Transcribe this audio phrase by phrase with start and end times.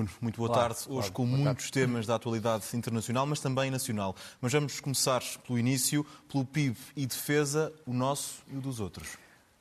[0.00, 0.78] Nuno, muito boa tarde.
[0.88, 4.16] Hoje com muitos temas da atualidade internacional, mas também nacional.
[4.40, 9.18] Mas vamos começar pelo início, pelo PIB e defesa, o nosso e o dos outros.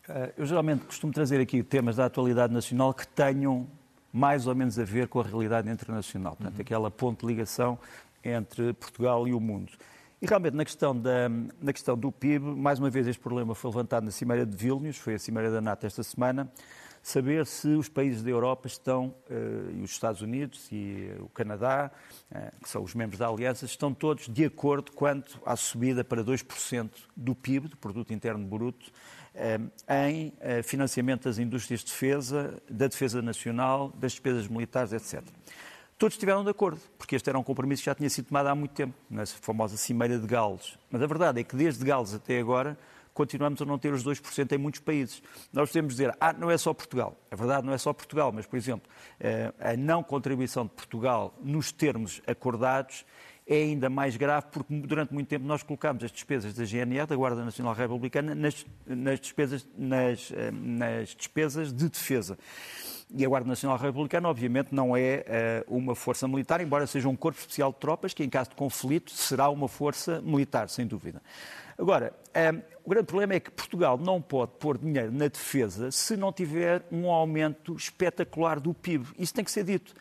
[0.07, 3.67] Eh, Eu geralmente costumo trazer aqui temas da atualidade nacional que tenham
[4.13, 6.37] mais ou menos a ver com a realidade internacional.
[6.37, 7.77] Portanto, aquela ponte de ligação
[8.23, 9.73] entre Portugal e o mundo.
[10.21, 11.27] E realmente, na questão, da,
[11.61, 14.97] na questão do PIB, mais uma vez este problema foi levantado na Cimeira de Vilnius,
[14.97, 16.49] foi a Cimeira da NATO esta semana,
[17.01, 21.91] saber se os países da Europa estão, eh, e os Estados Unidos e o Canadá,
[22.31, 26.23] eh, que são os membros da Aliança, estão todos de acordo quanto à subida para
[26.23, 28.91] 2% do PIB, do Produto Interno Bruto,
[29.33, 29.59] eh,
[30.07, 35.23] em eh, financiamento das indústrias de defesa, da defesa nacional, das despesas militares, etc.
[35.97, 38.55] Todos estiveram de acordo, porque este era um compromisso que já tinha sido tomado há
[38.55, 40.77] muito tempo, na famosa Cimeira de Gales.
[40.89, 42.77] Mas a verdade é que desde Gales até agora
[43.19, 45.21] continuamos a não ter os 2% em muitos países.
[45.51, 47.19] Nós podemos dizer, ah, não é só Portugal.
[47.29, 48.89] A verdade não é só Portugal, mas, por exemplo,
[49.19, 53.03] eh, a não contribuição de Portugal nos termos acordados
[53.45, 57.15] é ainda mais grave porque durante muito tempo nós colocámos as despesas da GNR, da
[57.15, 62.37] Guarda Nacional Republicana, nas, nas, despesas, nas, eh, nas despesas de defesa.
[63.13, 67.15] E a Guarda Nacional Republicana, obviamente, não é uh, uma força militar, embora seja um
[67.15, 71.19] corpo especial de tropas, que em caso de conflito será uma força militar, sem dúvida.
[71.79, 76.17] Agora, um, o grande problema é que Portugal não pode pôr dinheiro na defesa se
[76.17, 79.07] não tiver um aumento espetacular do PIB.
[79.17, 79.93] Isso tem que ser dito.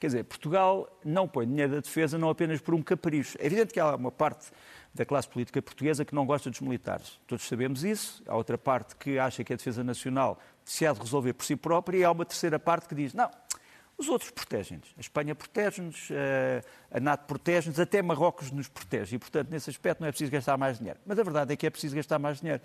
[0.00, 3.36] Quer dizer, Portugal não põe dinheiro na defesa não apenas por um capricho.
[3.38, 4.46] É evidente que há uma parte
[4.94, 7.20] da classe política portuguesa que não gosta dos militares.
[7.26, 8.22] Todos sabemos isso.
[8.26, 11.54] Há outra parte que acha que a defesa nacional se há de resolver por si
[11.54, 13.30] própria e há uma terceira parte que diz, não,
[13.98, 14.92] os outros protegem-nos.
[14.96, 16.08] A Espanha protege-nos,
[16.90, 19.16] a NATO protege-nos, até Marrocos nos protege.
[19.16, 21.00] E, portanto, nesse aspecto não é preciso gastar mais dinheiro.
[21.06, 22.62] Mas a verdade é que é preciso gastar mais dinheiro.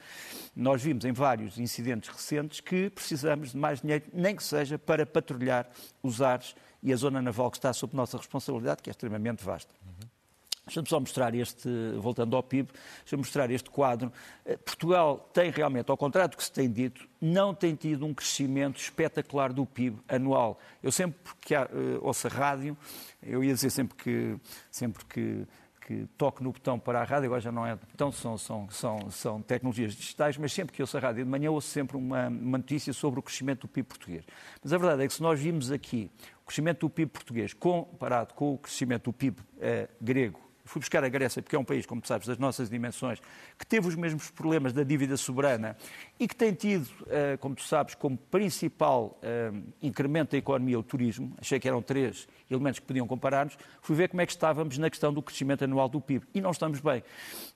[0.56, 5.06] Nós vimos em vários incidentes recentes que precisamos de mais dinheiro, nem que seja para
[5.06, 5.70] patrulhar
[6.04, 6.54] os ares
[6.84, 9.74] e a zona naval que está sob nossa responsabilidade, que é extremamente vasta.
[10.66, 11.68] Deixa-me só mostrar este,
[11.98, 14.12] voltando ao PIB, deixa-me mostrar este quadro.
[14.64, 18.80] Portugal tem realmente, ao contrário do que se tem dito, não tem tido um crescimento
[18.80, 20.60] espetacular do PIB anual.
[20.82, 21.68] Eu sempre que uh,
[22.02, 22.78] ouço a rádio,
[23.24, 24.38] eu ia dizer sempre que,
[24.70, 25.48] sempre que,
[25.86, 29.10] que toco no botão para a rádio, agora já não é botão, são, são, são,
[29.10, 32.60] são tecnologias digitais, mas sempre que ouço a rádio de manhã ouço sempre uma, uma
[32.60, 34.24] notícia sobre o crescimento do PIB português.
[34.64, 36.12] Mas a verdade é que se nós vimos aqui
[36.44, 41.04] o crescimento do PIB português comparado com o crescimento do PIB uh, grego, Fui buscar
[41.04, 43.20] a Grécia, porque é um país, como sabes, das nossas dimensões,
[43.58, 45.76] que teve os mesmos problemas da dívida soberana
[46.20, 46.88] e que tem tido,
[47.40, 49.20] como tu sabes, como principal
[49.82, 51.36] incremento da economia o turismo.
[51.40, 53.58] Achei que eram três elementos que podiam comparar-nos.
[53.82, 56.26] Fui ver como é que estávamos na questão do crescimento anual do PIB.
[56.34, 57.04] E não estamos bem.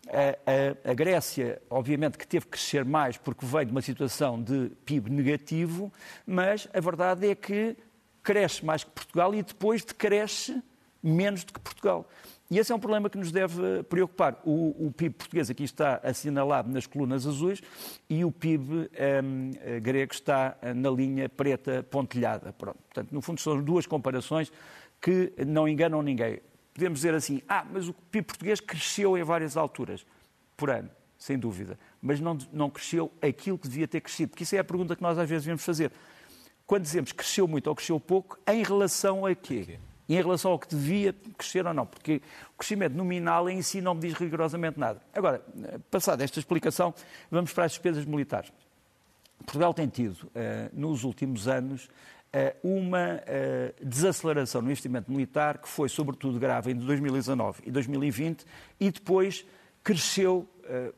[0.08, 4.72] A, a Grécia, obviamente, que teve que crescer mais porque veio de uma situação de
[4.86, 5.92] PIB negativo,
[6.26, 7.78] mas a verdade é que
[8.24, 10.62] cresce mais que Portugal e depois decresce
[11.02, 12.10] menos do que Portugal.
[12.50, 14.40] E esse é um problema que nos deve preocupar.
[14.46, 17.62] O, o PIB português aqui está assinalado nas colunas azuis
[18.08, 18.90] e o PIB
[19.24, 22.54] um, grego está na linha preta pontilhada.
[22.54, 22.78] Pronto.
[22.84, 24.52] Portanto, no fundo, são duas comparações
[25.02, 26.40] que não enganam ninguém.
[26.74, 30.06] Podemos dizer assim, ah, mas o PIB português cresceu em várias alturas
[30.56, 34.56] por ano, sem dúvida, mas não, não cresceu aquilo que devia ter crescido, porque isso
[34.56, 35.92] é a pergunta que nós às vezes devemos fazer.
[36.68, 39.80] Quando dizemos cresceu muito ou cresceu pouco, em relação a quê?
[40.08, 42.22] Em relação ao que devia crescer ou não, porque
[42.54, 45.02] o crescimento nominal em si não me diz rigorosamente nada.
[45.14, 45.44] Agora,
[45.90, 46.94] passada esta explicação,
[47.32, 48.52] vamos para as despesas militares.
[49.40, 50.32] Portugal tem tido,
[50.72, 51.90] nos últimos anos,
[52.64, 53.22] uma
[53.82, 58.46] desaceleração no investimento militar que foi sobretudo grave em 2019 e 2020
[58.80, 59.46] e depois
[59.84, 60.48] cresceu,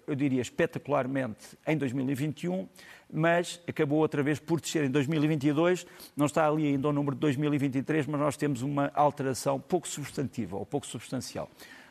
[0.05, 2.67] eu diria, espetacularmente em 2021
[3.11, 5.85] mas acabou outra vez por descer em 2022.
[6.15, 10.57] Não está ali ainda o número de 2023, mas nós temos uma alteração pouco substantiva
[10.57, 11.49] ou pouco substancial.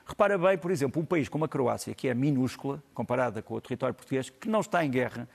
[0.08, 3.60] Repara bem, por exemplo, um país como a Croácia, que é minúscula, comparada com o
[3.60, 5.28] território português, que não está em guerra,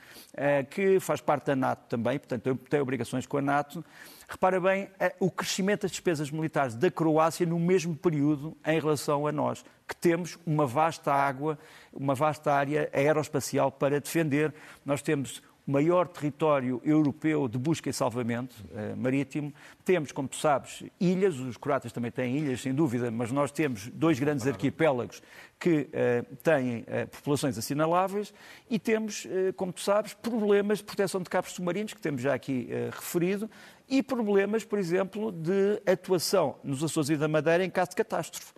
[0.69, 3.83] que faz parte da NATO também, portanto tem obrigações com a NATO.
[4.30, 4.88] Repara bem
[5.19, 9.95] o crescimento das despesas militares da Croácia no mesmo período em relação a nós, que
[9.97, 11.59] temos uma vasta água,
[11.91, 14.53] uma vasta área aeroespacial para defender.
[14.85, 19.53] Nós temos maior território europeu de busca e salvamento uh, marítimo.
[19.83, 23.89] Temos, como tu sabes, ilhas, os croatas também têm ilhas, sem dúvida, mas nós temos
[23.89, 25.21] dois grandes arquipélagos
[25.59, 28.33] que uh, têm uh, populações assinaláveis
[28.69, 29.27] e temos,
[29.57, 33.49] como tu sabes, problemas de proteção de cabos submarinos, que temos já aqui referido,
[33.89, 38.53] e problemas, por exemplo, de atuação nos Açores e da Madeira em caso de catástrofe.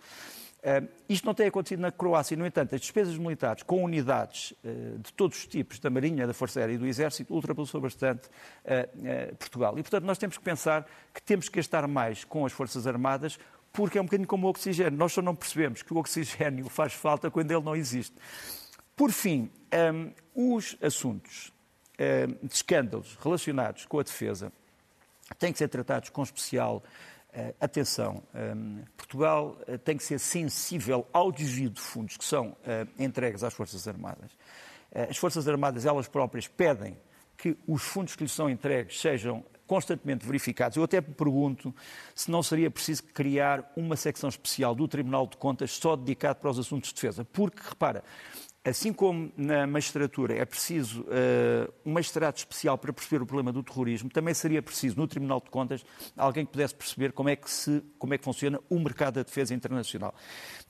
[0.64, 4.98] Uh, isto não tem acontecido na Croácia, no entanto, as despesas militares com unidades uh,
[4.98, 9.36] de todos os tipos, da Marinha, da Força Aérea e do Exército, ultrapassou bastante uh,
[9.36, 9.78] Portugal.
[9.78, 13.38] E, portanto, nós temos que pensar que temos que gastar mais com as Forças Armadas,
[13.74, 14.96] porque é um bocadinho como o oxigênio.
[14.96, 18.16] Nós só não percebemos que o oxigênio faz falta quando ele não existe.
[18.96, 19.50] Por fim,
[20.34, 21.52] um, os assuntos
[21.98, 24.50] um, de escândalos relacionados com a defesa
[25.38, 26.82] têm que ser tratados com especial
[27.60, 32.56] atenção, um, Portugal uh, tem que ser sensível ao desvio de fundos que são uh,
[32.98, 34.30] entregues às Forças Armadas.
[35.08, 36.96] as Forças Armadas, elas próprias, pedem
[37.36, 40.76] que os fundos que lhes são entregues sejam constantemente verificados.
[40.76, 41.74] Eu até me pergunto
[42.14, 46.50] se não seria preciso criar uma secção especial do Tribunal de Contas só dedicada para
[46.50, 47.24] os assuntos de defesa.
[47.24, 48.04] Porque, repara,
[48.64, 53.62] Assim como na magistratura é preciso uh, um magistrado especial para perceber o problema do
[53.62, 55.84] terrorismo, também seria preciso no Tribunal de Contas
[56.16, 59.22] alguém que pudesse perceber como é que, se, como é que funciona o mercado da
[59.22, 60.14] defesa internacional.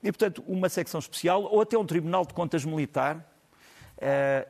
[0.03, 3.34] E, portanto, uma secção especial ou até um Tribunal de Contas militar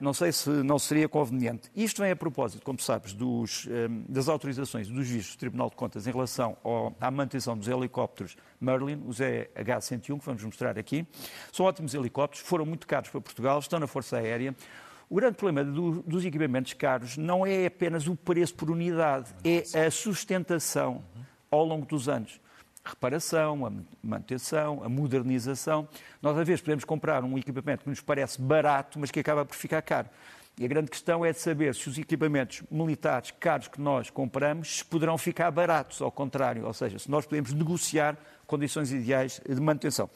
[0.01, 1.71] não sei se não seria conveniente.
[1.75, 5.71] Isto vem a propósito, como sabes, dos, um, eh, das autorizações dos vistos do Tribunal
[5.71, 10.79] de Contas em relação ao, à manutenção dos helicópteros Merlin, os EH-101, que vamos mostrar
[10.79, 11.07] aqui.
[11.53, 14.55] São ótimos helicópteros, foram muito caros para Portugal, estão na Força Aérea.
[15.09, 19.87] O grande problema do, dos equipamentos caros não é apenas o preço por unidade, é
[19.87, 21.05] a sustentação
[21.51, 22.41] ao longo dos anos
[22.85, 23.73] reparação, a
[24.03, 25.89] manutenção, a modernização.
[26.21, 29.57] Nós, às vezes, podemos comprar um equipamento que nos parece barato, mas que acaba por
[29.57, 30.09] ficar caro.
[30.57, 34.85] E a grande questão é de saber se os equipamentos militares caros que nós compramos
[34.85, 38.17] poderão ficar baratos, ao contrário, ou seja, se nós podemos negociar
[38.47, 40.09] condições ideais de manutenção.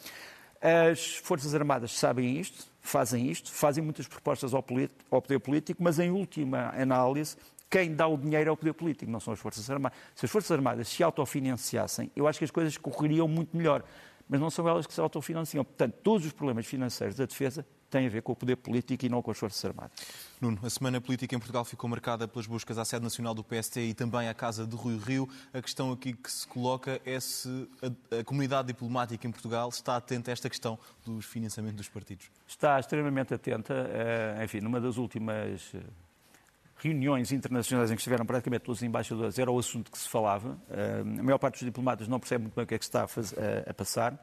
[0.60, 6.10] As Forças Armadas sabem isto, fazem isto, fazem muitas propostas ao, poder político, mas em
[6.10, 7.36] última análise
[7.70, 9.98] quem dá o dinheiro é o poder político, não são as Forças Armadas.
[10.14, 13.84] Se as Forças Armadas se autofinanciassem, eu acho que as coisas correriam muito melhor.
[14.28, 15.64] Mas não são elas que se autofinanciam.
[15.64, 19.08] Portanto, todos os problemas financeiros da defesa têm a ver com o poder político e
[19.08, 19.92] não com as Forças Armadas.
[20.40, 23.80] Nuno, a semana política em Portugal ficou marcada pelas buscas à sede nacional do PST
[23.80, 25.28] e também à Casa de Rui Rio.
[25.52, 29.96] A questão aqui que se coloca é se a, a comunidade diplomática em Portugal está
[29.96, 32.30] atenta a esta questão dos financiamentos dos partidos.
[32.46, 33.74] Está extremamente atenta.
[33.74, 35.80] Eh, enfim, numa das últimas eh,
[36.78, 40.50] reuniões internacionais em que estiveram praticamente todos os embaixadores, era o assunto que se falava.
[40.50, 43.04] Uh, a maior parte dos diplomatas não percebe muito bem o que é que está
[43.04, 44.16] a, fazer, a, a passar.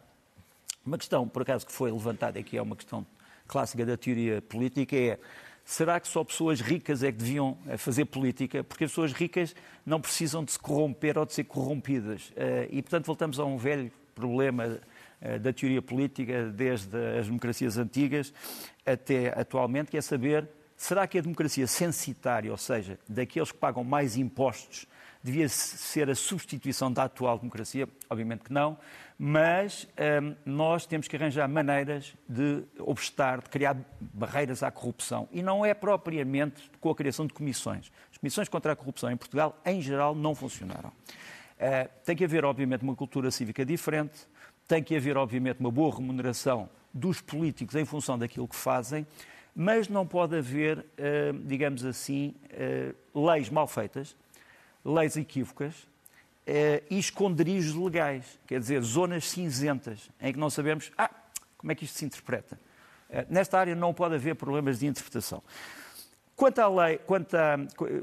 [0.86, 3.06] Uma questão, por acaso, que foi levantada aqui é uma questão
[3.48, 5.20] clássica da teoria política, é
[5.64, 8.64] será que só pessoas ricas é que deviam eh, fazer política?
[8.64, 9.56] Porque as pessoas ricas
[9.86, 12.32] não precisam de se corromper ou de ser corrompidas.
[12.72, 14.80] E, portanto, voltamos a um velho problema
[15.42, 18.32] da teoria política, desde as democracias antigas
[18.86, 23.84] até atualmente, que é saber Será que a democracia censitária, ou seja, daqueles que pagam
[23.84, 24.86] mais impostos,
[25.24, 27.88] devia ser a substituição da atual democracia?
[28.10, 28.78] Obviamente que não,
[29.18, 29.88] mas
[30.22, 35.28] hum, nós temos que arranjar maneiras de obstar, de criar barreiras à corrupção.
[35.32, 37.92] E não é propriamente com a criação de comissões.
[38.12, 40.90] As comissões contra a corrupção em Portugal, em geral, não funcionaram.
[40.90, 44.28] Uh, tem que haver, obviamente, uma cultura cívica diferente,
[44.68, 49.08] tem que haver, obviamente, uma boa remuneração dos políticos em função daquilo que fazem
[49.56, 54.16] mas não pode haver, eh, digamos assim, eh, leis mal feitas,
[54.84, 55.88] leis equívocas
[56.46, 61.10] eh, e esconderijos legais, quer dizer, zonas cinzentas, em que não sabemos ah,
[61.58, 62.60] como é que isto se interpreta.
[63.30, 65.42] Nesta área não pode haver problemas de interpretação.
[66.36, 67.38] Quanto à lei, quanto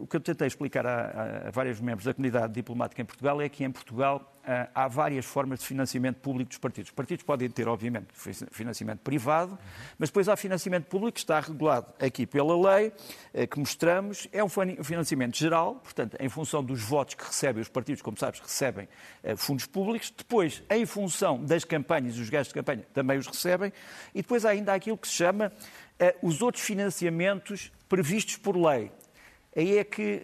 [0.01, 3.49] o que eu tentei explicar a, a, vários membros da comunidade diplomática em Portugal é
[3.49, 4.32] que em Portugal
[4.75, 6.91] há várias formas de financiamento público dos partidos.
[6.91, 8.09] Os partidos podem ter, obviamente,
[8.51, 9.59] financiamento privado,
[9.99, 12.93] mas depois há financiamento público que está regulado aqui pela lei,
[13.33, 17.69] eh, que mostramos, é um financiamento geral, portanto, em função dos votos que recebem os
[17.69, 18.89] partidos, como sabes, recebem
[19.23, 23.27] eh, fundos públicos, depois, em função das campanhas e os gastos de campanha, também os
[23.27, 23.73] recebem,
[24.15, 25.53] e depois há ainda aquilo que se chama
[26.21, 28.91] os outros financiamentos previstos por lei.
[29.55, 30.21] Aí é que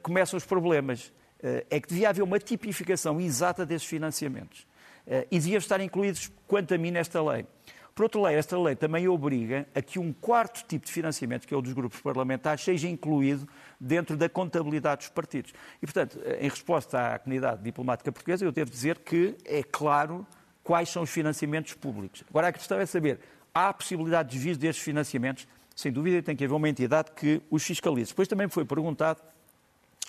[0.00, 1.10] começam os problemas.
[1.42, 4.66] Uh, é que devia haver uma tipificação exata desses financiamentos.
[5.06, 7.46] Uh, e deviam estar incluídos, quanto a mim, nesta lei.
[7.94, 11.54] Por outro lado, esta lei também obriga a que um quarto tipo de financiamento, que
[11.54, 13.48] é o dos grupos parlamentares, seja incluído
[13.80, 15.52] dentro da contabilidade dos partidos.
[15.82, 20.26] E, portanto, em resposta à comunidade diplomática portuguesa, eu devo dizer que é claro
[20.62, 22.22] quais são os financiamentos públicos.
[22.28, 23.18] Agora, a questão é saber,
[23.54, 25.46] há possibilidade de desvio destes financiamentos?
[25.76, 28.10] sem dúvida, tem que haver uma entidade que os fiscalize.
[28.10, 29.20] Depois também foi perguntado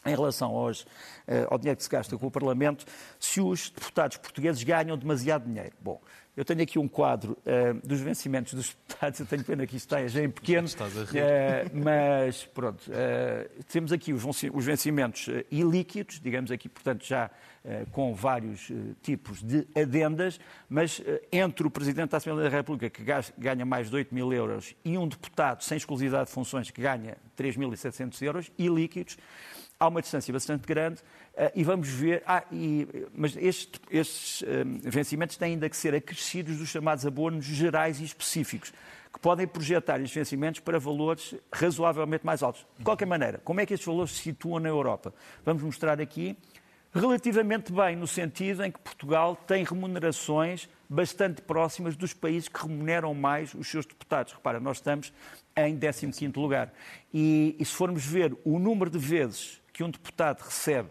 [0.07, 0.85] em relação aos,
[1.27, 2.85] eh, ao dinheiro que se gasta com o Parlamento,
[3.19, 5.73] se os deputados portugueses ganham demasiado dinheiro.
[5.81, 6.01] Bom,
[6.37, 9.91] Eu tenho aqui um quadro uh, dos vencimentos dos deputados, eu tenho pena que isto
[9.91, 16.69] esteja em pequeno, uh, mas pronto, uh, temos aqui os, os vencimentos ilíquidos, digamos aqui,
[16.69, 17.31] portanto, já
[17.91, 18.71] com vários
[19.01, 23.03] tipos de adendas, mas entre o Presidente da Assembleia da República, que
[23.37, 27.17] ganha mais de 8 mil euros, e um deputado sem exclusividade de funções, que ganha
[27.37, 29.17] 3.700 euros, ilíquidos,
[29.79, 31.01] há uma distância bastante grande
[31.33, 32.23] uh, e vamos ver.
[32.25, 37.45] Ah, e, mas este, estes um, vencimentos têm ainda que ser acrescidos dos chamados abonos
[37.45, 38.73] gerais e específicos,
[39.13, 42.65] que podem projetar estes vencimentos para valores razoavelmente mais altos.
[42.77, 45.13] De qualquer maneira, como é que estes valores se situam na Europa?
[45.45, 46.37] Vamos mostrar aqui.
[46.93, 53.13] Relativamente bem, no sentido em que Portugal tem remunerações bastante próximas dos países que remuneram
[53.13, 54.33] mais os seus deputados.
[54.33, 55.13] Repara, nós estamos
[55.55, 56.73] em 15º lugar.
[57.13, 60.89] E, e se formos ver o número de vezes que um deputado recebe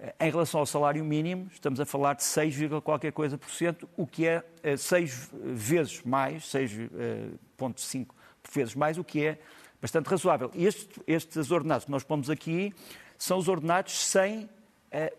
[0.00, 3.86] eh, em relação ao salário mínimo, estamos a falar de 6, qualquer coisa por cento,
[3.98, 4.42] o que é
[4.78, 8.14] 6 eh, vezes mais, 6,5 eh,
[8.50, 9.38] vezes mais, o que é
[9.78, 10.50] bastante razoável.
[10.54, 12.72] E estes, estes ordenados que nós pomos aqui
[13.18, 14.48] são os ordenados sem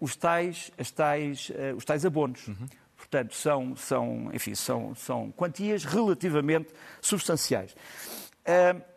[0.01, 2.47] os, tais, as tais, os tais abonos.
[2.47, 2.65] Uhum.
[2.95, 7.75] Portanto, são, são, enfim, são, são quantias relativamente substanciais.
[8.47, 8.94] Uh,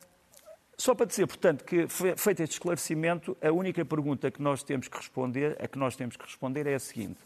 [0.80, 4.97] só para dizer, portanto, que feito este esclarecimento, a única pergunta que nós temos que
[4.97, 7.18] responder, a que nós temos que responder é a seguinte: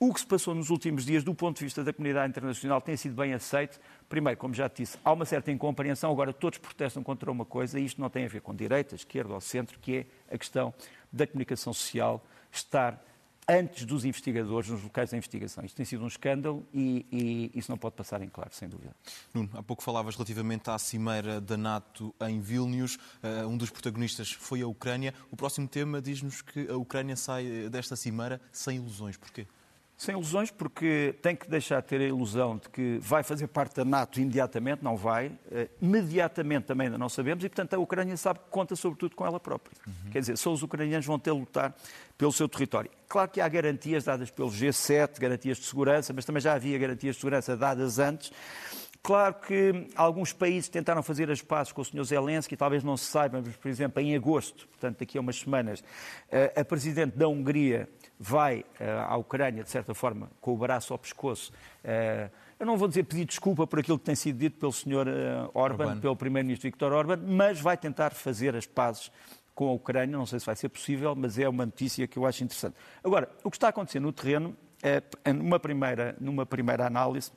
[0.00, 2.96] o que se passou nos últimos dias, do ponto de vista da comunidade internacional, tem
[2.96, 3.78] sido bem aceito.
[4.08, 6.10] Primeiro, como já te disse, há uma certa incompreensão.
[6.10, 9.34] Agora, todos protestam contra uma coisa, e isto não tem a ver com direita, esquerda
[9.34, 10.72] ou centro, que é a questão
[11.12, 13.04] da comunicação social estar
[13.48, 15.64] antes dos investigadores nos locais da investigação.
[15.64, 18.94] Isto tem sido um escândalo e, e, isso não pode passar em claro, sem dúvida.
[19.32, 22.96] Nuno, há pouco falavas relativamente à cimeira da NATO em Vilnius.
[23.22, 25.14] Uh, um dos protagonistas foi a Ucrânia.
[25.30, 29.16] O próximo tema diz-nos que a Ucrânia sai desta cimeira sem ilusões.
[29.16, 29.46] Porquê?
[29.96, 33.76] Sem ilusões, porque tem que deixar de ter a ilusão de que vai fazer parte
[33.76, 35.28] da NATO imediatamente, não vai.
[35.28, 39.24] Uh, imediatamente também ainda não sabemos, e portanto a Ucrânia sabe que conta sobretudo com
[39.24, 39.76] ela própria.
[39.86, 40.10] Uhum.
[40.10, 41.74] Quer dizer, só os ucranianos vão ter de lutar
[42.18, 42.90] pelo seu território.
[43.08, 47.14] Claro que há garantias dadas pelo G7, garantias de segurança, mas também já havia garantias
[47.14, 48.32] de segurança dadas antes.
[49.04, 52.04] Claro que alguns países tentaram fazer as pazes com o Sr.
[52.04, 55.84] Zelensky, talvez não se saiba, mas, por exemplo, em agosto, portanto, daqui a umas semanas,
[56.32, 57.86] eh, a Presidente da Hungria
[58.18, 61.52] vai eh, à Ucrânia, de certa forma, com o braço ao pescoço.
[61.84, 65.06] Eh, eu não vou dizer pedir desculpa por aquilo que tem sido dito pelo Sr.
[65.52, 66.00] Orban, Orban.
[66.00, 69.12] pelo Primeiro-Ministro Viktor Orban, mas vai tentar fazer as pazes
[69.54, 70.16] com a Ucrânia.
[70.16, 72.76] Não sei se vai ser possível, mas é uma notícia que eu acho interessante.
[73.04, 77.30] Agora, o que está acontecendo no terreno, é, numa, primeira, numa primeira análise,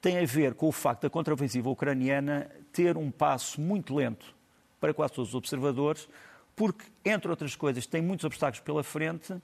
[0.00, 4.34] tem a ver com o facto da contraofensiva ucraniana ter um passo muito lento
[4.80, 6.08] para quase todos os observadores,
[6.54, 9.34] porque, entre outras coisas, tem muitos obstáculos pela frente,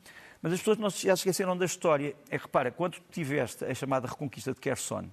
[0.42, 2.14] mas as pessoas não se, esqueceram da história.
[2.28, 5.08] É, repara, quando tiveste a chamada reconquista de Kherson,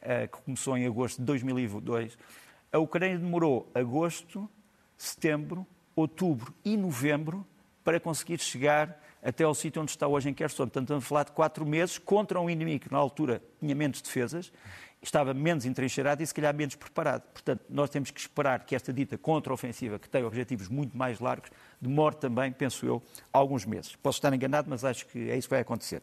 [0.00, 2.16] eh, que começou em agosto de 2002,
[2.72, 4.48] a Ucrânia demorou agosto,
[4.96, 5.66] setembro,
[5.96, 7.46] outubro e novembro
[7.82, 10.64] para conseguir chegar até ao sítio onde está hoje em Kherson.
[10.64, 14.00] Portanto, estamos a falar de quatro meses contra um inimigo que, na altura, tinha menos
[14.00, 14.50] defesas,
[15.02, 17.22] estava menos entrincheirado e, se calhar, menos preparado.
[17.32, 21.50] Portanto, nós temos que esperar que esta dita contra-ofensiva, que tem objetivos muito mais largos,
[21.78, 23.94] demore também, penso eu, alguns meses.
[23.96, 26.02] Posso estar enganado, mas acho que é isso que vai acontecer.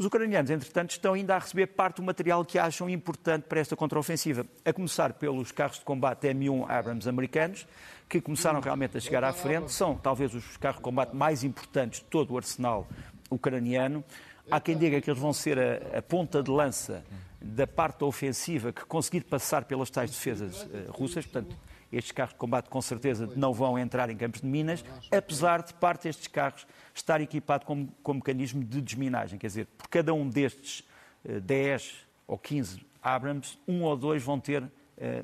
[0.00, 3.76] Os ucranianos, entretanto, estão ainda a receber parte do material que acham importante para esta
[3.76, 7.66] contraofensiva, a começar pelos carros de combate M1 Abrams americanos,
[8.08, 12.00] que começaram realmente a chegar à frente, são talvez os carros de combate mais importantes
[12.00, 12.88] de todo o arsenal
[13.30, 14.02] ucraniano.
[14.50, 17.04] Há quem diga que eles vão ser a, a ponta de lança
[17.38, 21.54] da parte ofensiva que conseguir passar pelas tais defesas uh, russas, portanto,
[21.92, 25.74] estes carros de combate com certeza não vão entrar em campos de minas, apesar de
[25.74, 29.38] parte destes carros estar equipado com, com mecanismo de desminagem.
[29.38, 30.80] Quer dizer, por cada um destes
[31.24, 34.70] uh, eh, 10 ou 15 Abrams, um ou dois vão ter uh,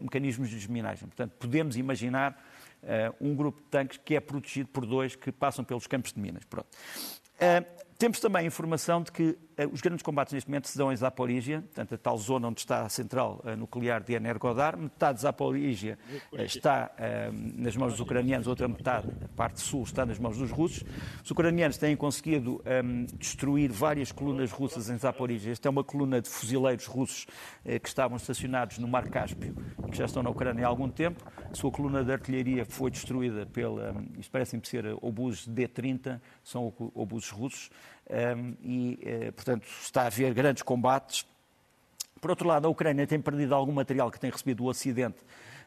[0.00, 1.06] mecanismos de desminagem.
[1.08, 2.32] Portanto, podemos imaginar
[2.82, 6.20] uh, um grupo de tanques que é protegido por dois que passam pelos campos de
[6.20, 6.44] minas.
[6.44, 6.68] Pronto.
[7.98, 9.38] Temos também informação de que uh,
[9.72, 12.82] os grandes combates neste momento se dão em Zaporígia, portanto, a tal zona onde está
[12.82, 14.76] a central uh, nuclear de Energodar.
[14.76, 15.98] Metade de Zaporígia
[16.32, 16.90] uh, está
[17.54, 20.84] nas mãos dos ucranianos, outra metade, a parte sul, está nas mãos dos russos.
[21.24, 25.52] Os ucranianos têm conseguido um, destruir várias colunas russas em Zaporígia.
[25.52, 27.26] Esta é uma coluna de fuzileiros russos
[27.64, 29.54] que estavam estacionados no Mar Cáspio
[29.90, 31.24] que já estão na Ucrânia há algum tempo.
[31.50, 37.30] A sua coluna de artilharia foi destruída pela, isto parecem ser obuses D-30, são obuses
[37.30, 37.70] russos
[38.62, 41.26] e, uh, portanto, está a haver grandes combates.
[42.20, 45.18] Por outro lado, a Ucrânia tem perdido algum material que tem recebido do Ocidente,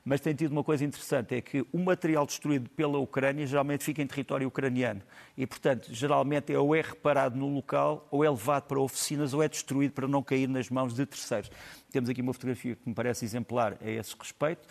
[0.03, 4.01] mas tem tido uma coisa interessante, é que o material destruído pela Ucrânia geralmente fica
[4.01, 5.01] em território ucraniano
[5.37, 9.43] e, portanto, geralmente é ou é reparado no local, ou é levado para oficinas, ou
[9.43, 11.51] é destruído para não cair nas mãos de terceiros.
[11.91, 14.67] Temos aqui uma fotografia que me parece exemplar a esse respeito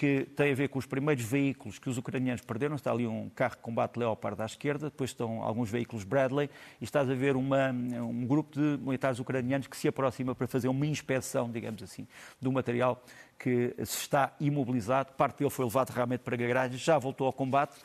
[0.00, 2.74] que tem a ver com os primeiros veículos que os ucranianos perderam.
[2.74, 6.48] Está ali um carro de combate Leopard à esquerda, depois estão alguns veículos Bradley,
[6.80, 10.68] e estás a ver uma, um grupo de militares ucranianos que se aproxima para fazer
[10.68, 12.08] uma inspeção, digamos assim,
[12.40, 13.04] do material
[13.38, 15.12] que se está imobilizado.
[15.12, 17.76] Parte dele foi levado realmente para garagens, já voltou ao combate.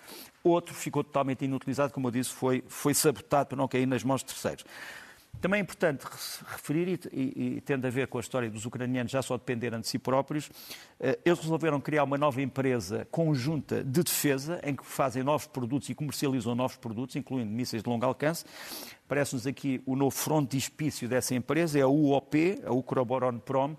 [0.41, 4.22] Outro ficou totalmente inutilizado, como eu disse, foi, foi sabotado para não cair nas mãos
[4.22, 4.63] de terceiros.
[5.41, 6.03] Também é importante
[6.47, 9.87] referir, e, e, tendo a ver com a história dos ucranianos já só dependerem de
[9.87, 10.49] si próprios,
[10.99, 15.89] eh, eles resolveram criar uma nova empresa conjunta de defesa, em que fazem novos produtos
[15.89, 18.45] e comercializam novos produtos, incluindo mísseis de longo alcance.
[19.07, 23.75] Parece-nos aqui o novo frontispício dessa empresa, é a UOP, a Ukroboron Prom,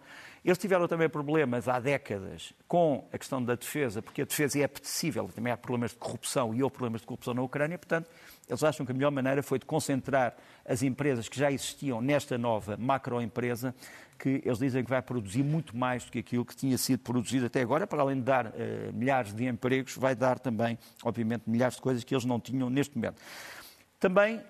[0.46, 4.62] eles tiveram também problemas há décadas com a questão da defesa, porque a defesa é
[4.62, 8.08] apetecível, também há problemas de corrupção e houve problemas de corrupção na Ucrânia, portanto,
[8.48, 12.38] eles acham que a melhor maneira foi de concentrar as empresas que já existiam nesta
[12.38, 13.74] nova macroempresa,
[14.16, 17.46] que eles dizem que vai produzir muito mais do que aquilo que tinha sido produzido
[17.46, 18.52] até agora, para além de dar uh,
[18.94, 22.96] milhares de empregos, vai dar também, obviamente, milhares de coisas que eles não tinham neste
[22.96, 23.20] momento.
[23.98, 24.42] Também uh,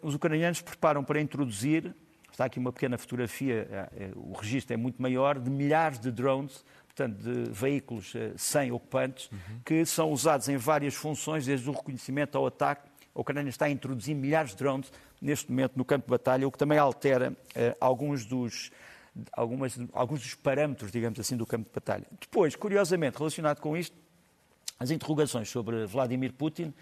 [0.00, 1.92] os ucranianos preparam para introduzir
[2.34, 6.10] Está aqui uma pequena fotografia, eh, eh, o registro é muito maior, de milhares de
[6.10, 9.60] drones, portanto, de veículos eh, sem ocupantes, uhum.
[9.64, 12.90] que são usados em várias funções, desde o reconhecimento ao ataque.
[13.14, 14.90] A Ucrânia está a introduzir milhares de drones
[15.22, 17.36] neste momento no campo de batalha, o que também altera
[17.80, 18.72] alguns dos,
[19.32, 22.04] algumas, alguns dos parâmetros, digamos assim, do campo de batalha.
[22.20, 23.96] Depois, curiosamente, relacionado com isto,
[24.78, 26.74] as interrogações sobre Vladimir Putin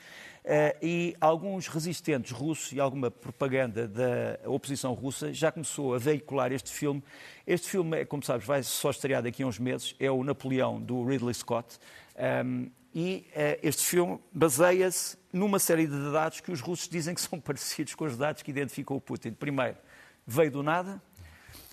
[0.43, 6.51] Uh, e alguns resistentes russos e alguma propaganda da oposição russa já começou a veicular
[6.51, 7.01] este filme.
[7.47, 11.05] Este filme, como sabes, vai só estrear daqui a uns meses, é o Napoleão do
[11.05, 11.79] Ridley Scott.
[12.17, 17.21] Ehm, e uh, este filme baseia-se numa série de dados que os russos dizem que
[17.21, 19.31] são parecidos com os dados que identificam o Putin.
[19.31, 19.77] Primeiro,
[20.27, 21.01] veio do nada.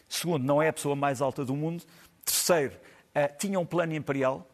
[0.08, 1.84] Segundo, não é a pessoa mais alta do mundo.
[2.24, 4.48] Terceiro, uh, tinha um plano imperial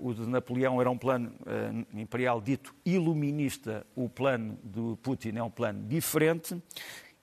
[0.00, 5.42] o de Napoleão era um plano uh, imperial dito iluminista, o plano do Putin é
[5.42, 6.60] um plano diferente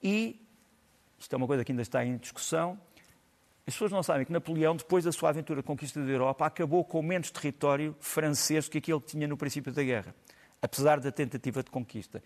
[0.01, 0.39] e,
[1.19, 2.79] isto é uma coisa que ainda está em discussão,
[3.67, 6.83] as pessoas não sabem que Napoleão, depois da sua aventura de conquista da Europa, acabou
[6.83, 10.15] com menos território francês do que aquele que tinha no princípio da guerra,
[10.61, 12.23] apesar da tentativa de conquista.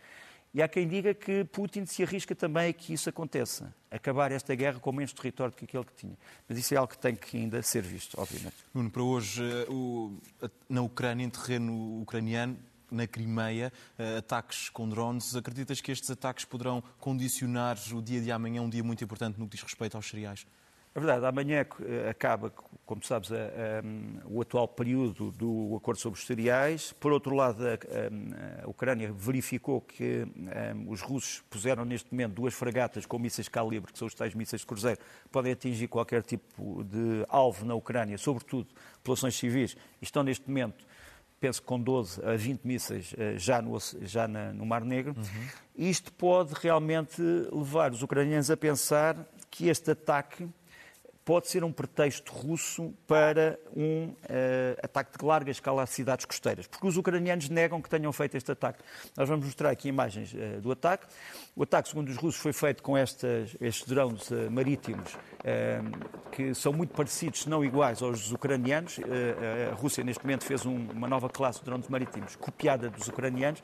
[0.56, 4.56] E há quem diga que Putin se arrisca também a que isso aconteça, acabar esta
[4.56, 6.18] guerra com menos território do que aquele que tinha.
[6.48, 8.56] Mas isso é algo que tem que ainda ser visto, obviamente.
[8.74, 12.58] Nuno, para hoje, eh, na Ucrânia, em terreno ucraniano,
[12.90, 15.36] na Crimeia, eh, ataques com drones.
[15.36, 19.50] Acreditas que estes ataques poderão condicionar o dia de amanhã, um dia muito importante no
[19.50, 20.48] que diz respeito aos cereais?
[20.96, 22.50] É verdade, amanhã eh, acaba,
[22.86, 26.94] como sabes, a, a, o atual período do acordo sobre os cereais.
[26.94, 30.26] Por outro lado, a, a Ucrânia verificou que
[30.88, 34.62] os russos puseram neste momento duas fragatas com mísseis calibre, que são os tais mísseis
[34.62, 34.98] de cruzeiro,
[35.30, 40.86] podem atingir qualquer tipo de alvo na Ucrânia, sobretudo populações civis, e estão neste momento
[41.38, 45.14] penso que com 12 a 20 mísseis eh, já no, já na, no Mar Negro.
[45.18, 45.48] Uhum.
[45.76, 49.18] Isto pode realmente levar os ucranianos a pensar
[49.52, 50.48] que este ataque
[51.26, 54.16] pode ser um pretexto russo para um uh,
[54.84, 58.52] ataque de larga escala às cidades costeiras, porque os ucranianos negam que tenham feito este
[58.52, 58.84] ataque.
[59.18, 61.08] Nós vamos mostrar aqui imagens uh, do ataque.
[61.56, 65.18] O ataque, segundo os russos, foi feito com estas, estes drones uh, marítimos
[66.32, 69.00] que são muito parecidos, se não iguais, aos ucranianos.
[69.72, 73.62] a Rússia, neste momento, fez um, uma nova classe de drones marítimos copiada dos ucranianos.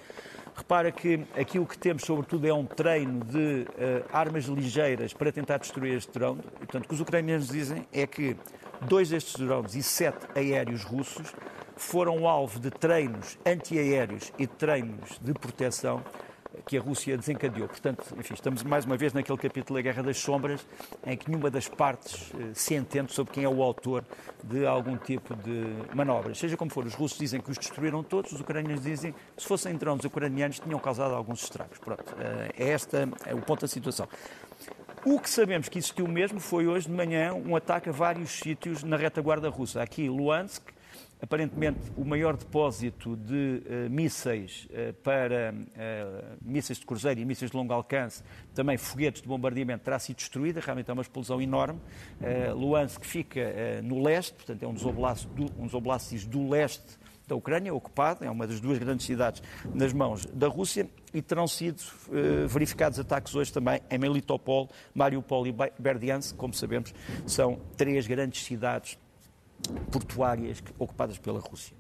[0.55, 5.57] Repara que aquilo que temos, sobretudo, é um treino de uh, armas ligeiras para tentar
[5.57, 6.41] destruir este drone.
[6.41, 8.35] Portanto, o que os ucranianos dizem é que
[8.81, 11.33] dois destes drones e sete aéreos russos
[11.75, 16.03] foram alvo de treinos antiaéreos e treinos de proteção
[16.65, 17.67] que a Rússia desencadeou.
[17.67, 20.65] Portanto, enfim, estamos mais uma vez naquele capítulo da Guerra das Sombras,
[21.05, 24.03] em que nenhuma das partes eh, se entende sobre quem é o autor
[24.43, 26.37] de algum tipo de manobras.
[26.37, 29.47] Seja como for, os russos dizem que os destruíram todos, os ucranianos dizem que se
[29.47, 31.77] fossem drones ucranianos tinham causado alguns estragos.
[31.79, 34.07] Pronto, eh, é este é o ponto da situação.
[35.03, 38.83] O que sabemos que existiu mesmo foi hoje de manhã um ataque a vários sítios
[38.83, 39.81] na retaguarda russa.
[39.81, 40.61] Aqui, Luansk,
[41.21, 47.51] aparentemente o maior depósito de uh, mísseis uh, para uh, mísseis de cruzeiro e mísseis
[47.51, 48.23] de longo alcance,
[48.55, 51.79] também foguetes de bombardeamento, terá sido destruída, realmente é uma explosão enorme.
[52.55, 55.67] Luansk fica no leste, portanto é um dos, oblastes do, um
[56.27, 59.41] do leste da Ucrânia, ocupado, é uma das duas grandes cidades
[59.73, 61.81] nas mãos da Rússia, e terão sido
[62.47, 66.93] verificados ataques hoje também em Melitopol, Mariupol e Berdiansk, como sabemos,
[67.25, 68.97] são três grandes cidades
[69.91, 71.75] portuárias ocupadas pela Rússia.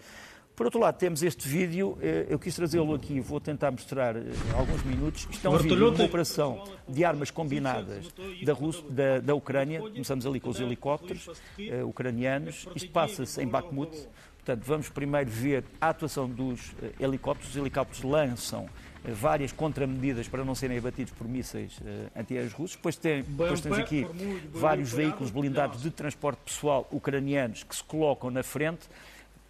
[0.55, 4.21] Por outro lado, temos este vídeo, eh, eu quis trazê-lo aqui, vou tentar mostrar eh,
[4.55, 5.27] alguns minutos.
[5.31, 8.13] Isto é um vídeo de uma operação de armas combinadas
[8.43, 9.79] da, Rússia, da, da Ucrânia.
[9.79, 12.67] Começamos ali com os helicópteros uh, ucranianos.
[12.75, 14.07] Isto passa-se em Bakhmut.
[14.35, 17.51] Portanto, vamos primeiro ver a atuação dos helicópteros.
[17.51, 18.69] Os helicópteros lançam
[19.03, 21.79] várias contramedidas para não serem abatidos por mísseis
[22.15, 22.75] antiaéreos russos.
[22.75, 24.05] Depois, tem, depois temos aqui
[24.51, 28.87] vários veículos blindados de transporte pessoal ucranianos que se colocam na frente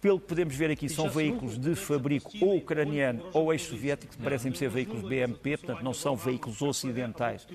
[0.02, 4.68] pelo que podemos ver aqui, são veículos de fabrico ou ucraniano ou ex-soviético, parecem ser
[4.68, 7.46] veículos BMP, portanto não são veículos ocidentais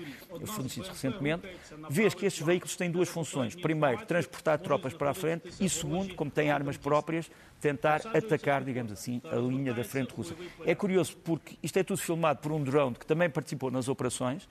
[0.46, 1.46] fornecidos recentemente.
[1.90, 3.54] Vês que estes veículos têm duas funções.
[3.54, 7.30] Primeiro, transportar tropas para a frente e, segundo, como têm armas próprias,
[7.60, 10.34] tentar atacar, digamos assim, a linha da frente russa.
[10.64, 14.48] É curioso porque isto é tudo filmado por um drone que também participou nas operações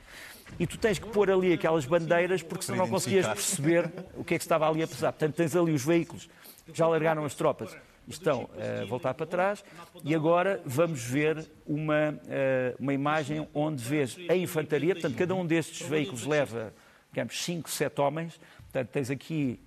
[0.60, 4.36] e tu tens que pôr ali aquelas bandeiras porque senão não conseguias perceber o que
[4.36, 5.12] é que estava ali a pesar.
[5.14, 6.30] Portanto, tens ali os veículos
[6.74, 7.76] já largaram as tropas,
[8.08, 9.64] estão a voltar para trás.
[10.04, 15.46] E agora vamos ver uma, eh, uma imagem onde vês a infantaria, portanto, cada um
[15.46, 16.74] destes veículos leva,
[17.12, 18.40] digamos, 5, 7 homens,
[18.72, 19.60] portanto, tens aqui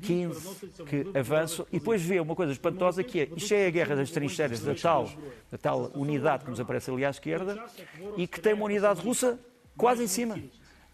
[0.00, 1.66] 15 que avançam.
[1.70, 4.74] E depois vê uma coisa espantosa que é, isto é a guerra das trincheiras da
[4.74, 5.10] tal,
[5.50, 7.62] da tal unidade que nos aparece ali à esquerda
[8.16, 9.38] e que tem uma unidade russa
[9.76, 10.38] quase em cima.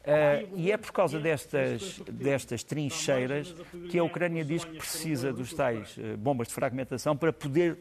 [0.01, 3.55] Uh, e é por causa destas, destas trincheiras
[3.91, 7.79] que a Ucrânia diz que precisa dos tais uh, bombas de fragmentação para poder,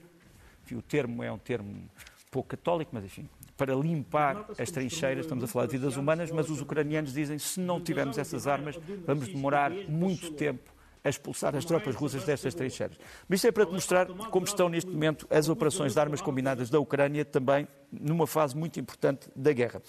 [0.74, 1.90] o termo é um termo
[2.30, 6.50] pouco católico, mas enfim, para limpar as trincheiras, estamos a falar de vidas humanas, mas
[6.50, 10.72] os ucranianos dizem se não tivermos essas armas, vamos demorar muito tempo
[11.04, 12.98] a expulsar as tropas russas destas trincheiras.
[13.28, 16.70] Mas isto é para te mostrar como estão neste momento as operações de armas combinadas
[16.70, 19.82] da Ucrânia, também numa fase muito importante da guerra.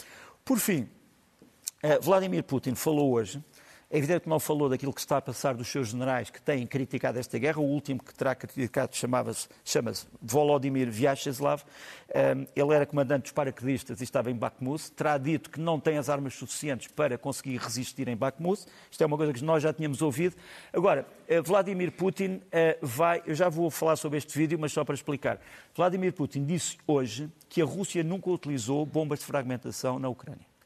[0.44, 0.88] Por fim,
[1.82, 3.40] Uh, Vladimir Putin falou hoje,
[3.90, 6.66] é evidente que não falou daquilo que está a passar dos seus generais que têm
[6.66, 7.60] criticado esta guerra.
[7.60, 11.62] O último que terá criticado chama-se chama Volodymyr Vyacheslav.
[12.08, 14.90] Um, ele era comandante dos paraquedistas e estava em Bakhmut.
[14.90, 18.66] Terá dito que não tem as armas suficientes para conseguir resistir em Bakhmut.
[18.90, 20.36] Isto é uma coisa que nós já tínhamos ouvido.
[20.70, 22.42] Agora, uh, Vladimir Putin
[22.82, 23.22] vai.
[23.24, 25.40] Eu já vou falar sobre este vídeo, mas só para explicar.
[25.74, 30.57] Vladimir Putin disse hoje que a Rússia nunca utilizou bombas de fragmentação na Ucrânia.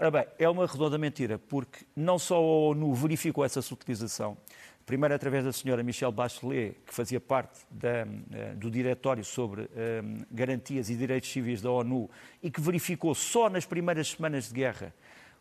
[0.00, 4.38] Ora bem, é uma redonda mentira, porque não só a ONU verificou essa utilização,
[4.86, 9.66] primeiro através da senhora Michelle Bachelet, que fazia parte da, eh, do Diretório sobre um,
[9.74, 12.08] eh, Garantias e Direitos Civis da ONU,
[12.40, 14.94] e que verificou só nas primeiras semanas de guerra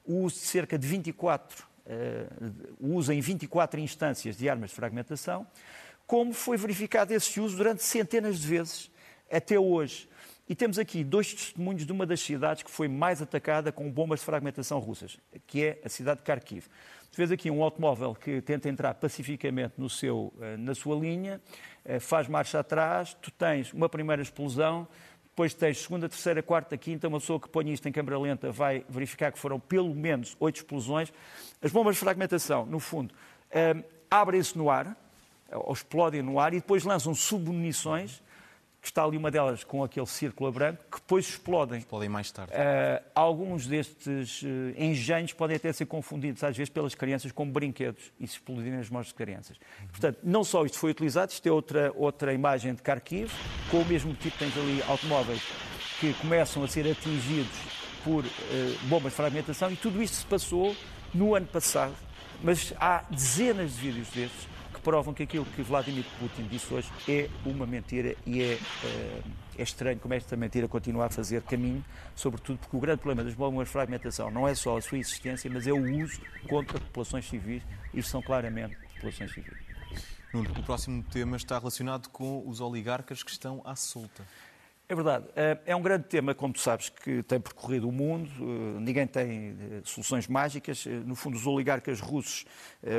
[0.03, 4.75] o uso de cerca de 24, uh, o uso em 24 instâncias de armas de
[4.75, 5.45] fragmentação,
[6.07, 8.89] como foi verificado esse uso durante centenas de vezes
[9.31, 10.09] até hoje.
[10.49, 14.21] E temos aqui dois testemunhos de uma das cidades que foi mais atacada com bombas
[14.21, 16.67] de fragmentação russas, que é a cidade de Kharkiv.
[17.11, 21.41] Tu vês aqui um automóvel que tenta entrar pacificamente no seu, eh, na sua linha,
[21.83, 24.87] eh, faz marcha atrás, tu tens uma primeira explosão,
[25.25, 28.85] depois tens segunda, terceira, quarta, quinta, uma pessoa que põe isto em câmara lenta vai
[28.87, 31.11] verificar que foram pelo menos oito explosões.
[31.61, 33.13] As bombas de fragmentação, no fundo,
[33.51, 33.75] eh,
[34.09, 34.95] abrem-se no ar,
[35.51, 38.21] ou explodem no ar, e depois lançam submunições
[38.89, 41.79] está ali uma delas com aquele círculo branco, que depois explodem.
[41.79, 42.53] Explodem mais tarde.
[42.53, 44.47] Uh, alguns destes uh,
[44.77, 48.89] engenhos podem até ser confundidos, às vezes, pelas crianças como brinquedos e se explodirem nas
[48.89, 49.57] mãos das crianças.
[49.57, 49.87] Uhum.
[49.87, 53.31] Portanto, não só isto foi utilizado, isto é outra, outra imagem de Kharkiv,
[53.69, 55.41] com o mesmo tipo, tens ali automóveis
[55.99, 57.57] que começam a ser atingidos
[58.03, 58.29] por uh,
[58.83, 60.75] bombas de fragmentação e tudo isto se passou
[61.13, 61.95] no ano passado,
[62.43, 64.56] mas há dezenas de vídeos destes
[64.87, 69.21] provam que aquilo que Vladimir Putin disse hoje é uma mentira e é, eh,
[69.57, 71.83] é estranho como esta mentira continua a fazer caminho,
[72.15, 75.51] sobretudo porque o grande problema das bombas de fragmentação não é só a sua existência,
[75.53, 77.61] mas é o uso contra populações civis,
[77.93, 79.57] e são claramente populações civis.
[80.33, 84.23] O próximo tema está relacionado com os oligarcas que estão à solta.
[84.89, 85.25] É verdade.
[85.35, 88.29] Eh, é um grande tema, como tu sabes, que tem percorrido o mundo.
[88.39, 90.85] Eh, ninguém tem eh, soluções mágicas.
[90.85, 92.45] No fundo, os oligarcas russos,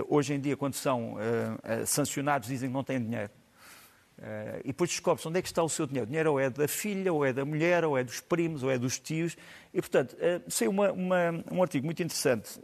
[0.07, 1.17] hoje em dia, quando são
[1.87, 3.31] sancionados, dizem que não têm dinheiro.
[4.65, 6.05] E depois descobre-se onde é que está o seu dinheiro.
[6.05, 8.71] O dinheiro ou é da filha, ou é da mulher, ou é dos primos, ou
[8.71, 9.37] é dos tios.
[9.73, 10.17] E, portanto,
[10.49, 12.61] saiu uma, uma, um artigo muito interessante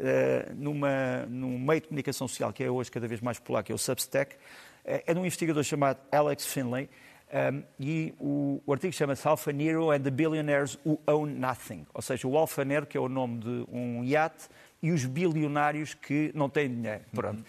[0.54, 3.74] numa, num meio de comunicação social que é hoje cada vez mais popular, que é
[3.74, 4.36] o Substack.
[4.84, 6.90] É de um investigador chamado Alex Finlay
[7.34, 11.84] um, e o, o artigo chama-se Alpha Nero and the Billionaires Who Own Nothing.
[11.92, 14.48] Ou seja, o Alpha Nero, que é o nome de um iate,
[14.80, 17.02] e os bilionários que não têm dinheiro.
[17.12, 17.38] Pronto.
[17.38, 17.44] Uhum.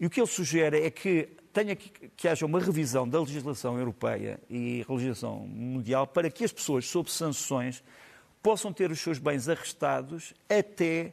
[0.00, 3.78] E o que ele sugere é que tenha que, que haja uma revisão da legislação
[3.78, 7.84] europeia e legislação mundial para que as pessoas sob sanções
[8.42, 11.12] possam ter os seus bens arrestados até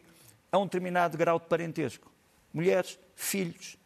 [0.51, 2.11] a um determinado grau de parentesco.
[2.51, 3.76] Mulheres, filhos,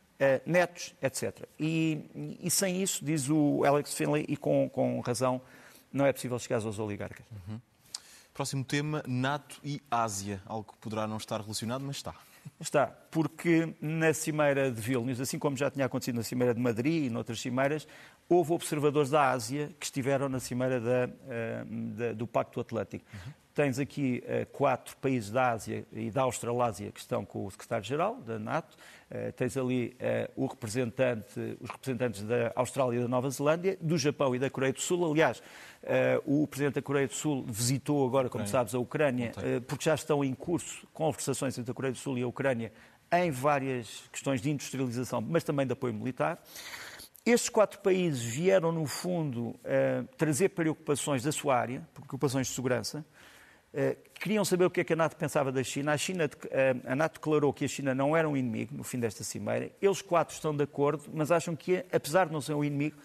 [0.46, 1.48] netos, etc.
[1.60, 5.42] E, e, sem isso, diz o Alex Finley, e com, com razão,
[5.92, 7.26] não é possível chegar aos oligarcas.
[7.32, 7.60] Uhum.
[8.34, 10.42] Próximo tema, NATO e Ásia.
[10.46, 12.16] Algo que poderá não estar relacionado, mas está.
[12.60, 17.06] Está, porque na Cimeira de Vilnius, assim como já tinha acontecido na Cimeira de Madrid
[17.06, 17.88] e noutras cimeiras,
[18.30, 23.06] houve observadores da Ásia que estiveram na Cimeira da, eh, da, do Pacto Atlântico.
[23.14, 23.34] Uhum.
[23.54, 28.16] Tens aqui uh, quatro países da Ásia e da Australásia que estão com o secretário-geral
[28.22, 28.78] da NATO.
[29.10, 29.94] Uh, tens ali
[30.38, 34.72] uh, representante, os representantes da Austrália e da Nova Zelândia, do Japão e da Coreia
[34.72, 35.12] do Sul.
[35.12, 35.44] Aliás,
[36.26, 39.34] o presidente da Coreia do Sul visitou agora, como sabes, a Ucrânia,
[39.68, 42.72] porque já estão em curso conversações entre a Coreia do Sul e a Ucrânia
[43.12, 46.42] em várias questões de industrialização, mas também de apoio militar.
[47.26, 49.60] Estes quatro países vieram, no fundo,
[50.18, 53.06] trazer preocupações da sua área, preocupações de segurança.
[53.74, 55.94] Uh, queriam saber o que é que a NATO pensava da China.
[55.94, 59.00] A, China, uh, a NATO declarou que a China não era um inimigo no fim
[59.00, 59.72] desta cimeira.
[59.82, 62.98] Eles quatro estão de acordo, mas acham que, apesar de não ser um inimigo,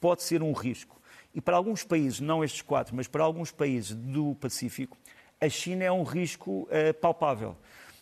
[0.00, 1.00] pode ser um risco.
[1.34, 4.96] E para alguns países, não estes quatro, mas para alguns países do Pacífico,
[5.40, 7.56] a China é um risco uh, palpável.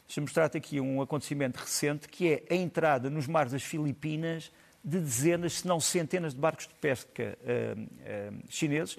[0.06, 4.52] Deixa-me mostrar-te aqui um acontecimento recente, que é a entrada nos mares das Filipinas
[4.84, 7.38] de dezenas, se não centenas de barcos de pesca
[8.48, 8.96] chineses,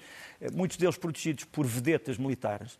[0.54, 2.78] muitos deles protegidos por vedetas militares.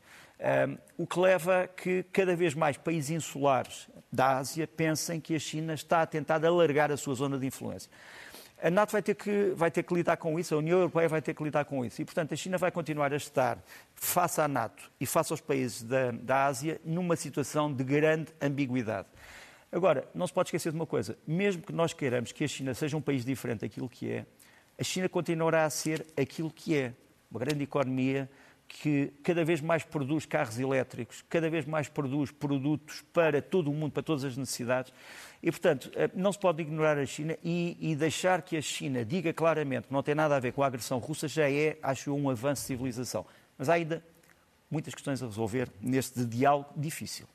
[0.99, 5.75] O que leva que cada vez mais países insulares da Ásia pensem que a China
[5.75, 7.91] está a tentar alargar a sua zona de influência.
[8.63, 11.21] A NATO vai ter, que, vai ter que lidar com isso, a União Europeia vai
[11.21, 12.01] ter que lidar com isso.
[12.01, 13.59] E, portanto, a China vai continuar a estar,
[13.97, 19.09] face à NATO e face aos países da, da Ásia, numa situação de grande ambiguidade.
[19.73, 22.73] Agora, não se pode esquecer de uma coisa: mesmo que nós queiramos que a China
[22.73, 24.27] seja um país diferente daquilo que é,
[24.79, 26.93] a China continuará a ser aquilo que é.
[27.31, 28.31] Uma grande economia,
[28.81, 33.75] que cada vez mais produz carros elétricos, cada vez mais produz produtos para todo o
[33.75, 34.93] mundo, para todas as necessidades.
[35.43, 39.05] E, portanto, eh, não se pode ignorar a China e, e, deixar que a China
[39.05, 42.09] diga claramente que não tem nada a ver com a agressão russa já é, acho
[42.09, 43.27] eu, um avanço de civilização.
[43.59, 44.03] Mas há ainda
[44.71, 47.29] muitas questões a resolver neste diálogo difícil.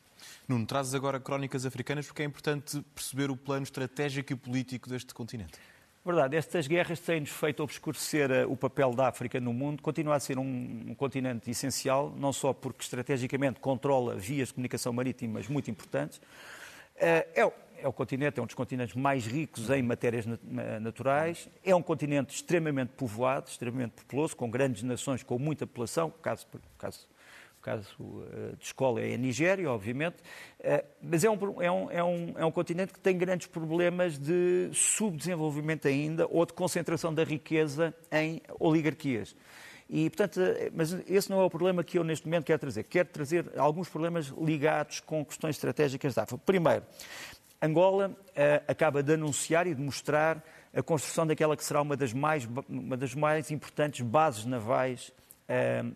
[0.47, 5.13] Nuno, trazes agora crónicas africanas porque é importante perceber o plano estratégico e político deste
[5.13, 5.59] continente.
[6.07, 10.19] Verdade, estas guerras têm-nos feito obscurecer eh, o papel da África no mundo, continua a
[10.21, 15.69] ser um, um, continente essencial, não só porque estrategicamente controla vias de comunicação marítimas muito
[15.69, 16.21] importantes,
[16.95, 20.25] eh, é, é o continente, é um dos continentes mais ricos em matérias
[20.79, 26.47] naturais, é um continente extremamente povoado, extremamente populoso, com grandes nações, com muita população, caso,
[26.77, 27.05] caso
[27.67, 30.15] caso eh, de escola é a Nigéria, obviamente,
[30.61, 34.17] eh, mas é um, é, um, é, um, é um continente que tem grandes problemas
[34.17, 39.35] de subdesenvolvimento ainda ou de concentração da riqueza em oligarquias.
[39.89, 42.83] E, portanto, eh, mas esse não é o problema que eu neste momento quero trazer.
[42.85, 46.41] Quero trazer alguns problemas ligados com questões estratégicas da África.
[46.45, 46.85] Primeiro,
[47.61, 48.15] Angola
[48.67, 52.95] acaba de anunciar e de mostrar a construção daquela que será uma das mais, uma
[52.95, 55.11] das mais importantes bases navais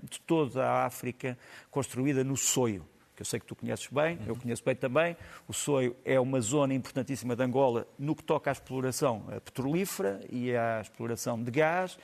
[0.10, 1.38] de toda a África
[1.70, 2.86] construída no Soio,
[3.16, 5.16] que eu sei que tu conheces bem, eu conheço bem também.
[5.48, 10.56] O Soio é uma zona importantíssima de Angola no que toca à exploração petrolífera e
[10.56, 11.98] à exploração de gás.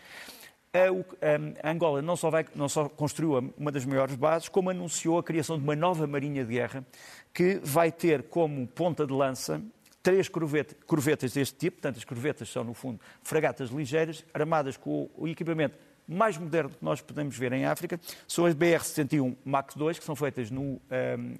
[1.63, 5.23] A, Angola não só, vai, não só construiu uma das maiores bases, como anunciou a
[5.23, 6.86] criação de uma nova marinha de guerra
[7.33, 9.62] que vai ter como ponta de lança
[10.03, 15.27] três corvetas deste tipo, portanto as corvetas são no fundo fragatas ligeiras, armadas com o
[15.27, 15.77] equipamento
[16.08, 20.15] mais moderno que nós podemos ver em África são as BR-61 Max 2, que são
[20.15, 20.80] feitas no um,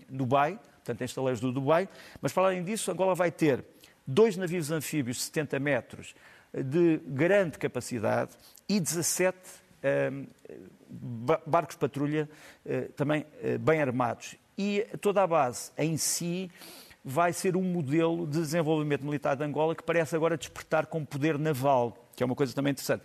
[0.10, 1.88] Dubai, portanto, em estaleiros do Dubai.
[2.22, 3.64] Mas, para além disso, Angola vai ter
[4.06, 6.16] dois navios anfíbios de 70 metros
[6.54, 8.32] de grande capacidade
[8.68, 9.38] e 17
[10.12, 10.28] um,
[11.46, 12.30] barcos patrulha
[12.66, 14.36] uh, também uh, bem armados.
[14.58, 16.50] E toda a base em si
[17.04, 21.38] vai ser um modelo de desenvolvimento militar de Angola que parece agora despertar com poder
[21.38, 23.04] naval, que é uma coisa também interessante.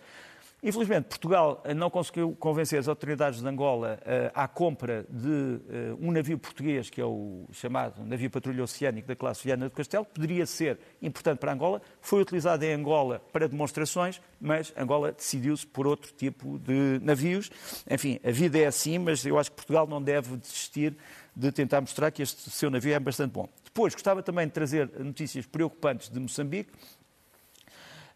[0.63, 5.59] Infelizmente, Portugal eh, não conseguiu convencer as autoridades de Angola uh, à compra de uh,
[5.99, 10.05] um navio português, que é o chamado navio patrulha oceânico da classe Viana do Castelo,
[10.05, 11.81] poderia ser importante para Angola.
[11.99, 17.51] Foi utilizado em Angola para demonstrações, mas Angola decidiu-se por outro tipo de navios.
[17.91, 20.95] Enfim, a vida é assim, mas eu acho que Portugal não deve desistir
[21.35, 23.49] de tentar mostrar que este seu navio é bastante bom.
[23.65, 26.71] Depois, gostava também de trazer notícias preocupantes de Moçambique.